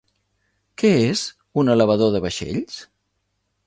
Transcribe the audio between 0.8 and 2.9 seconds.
Què és un elevador de vaixells?